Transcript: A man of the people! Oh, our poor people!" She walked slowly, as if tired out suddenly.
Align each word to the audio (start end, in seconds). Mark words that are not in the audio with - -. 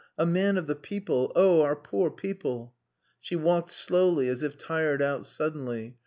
A 0.17 0.25
man 0.25 0.57
of 0.57 0.65
the 0.65 0.73
people! 0.75 1.31
Oh, 1.35 1.61
our 1.61 1.75
poor 1.75 2.09
people!" 2.09 2.73
She 3.19 3.35
walked 3.35 3.69
slowly, 3.71 4.29
as 4.29 4.41
if 4.41 4.57
tired 4.57 4.99
out 4.99 5.27
suddenly. 5.27 5.95